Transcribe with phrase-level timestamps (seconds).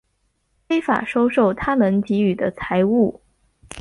[0.67, 3.21] 非法收受他人给予的财物